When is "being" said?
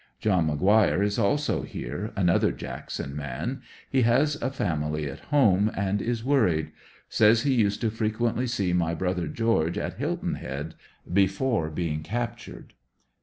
11.69-12.01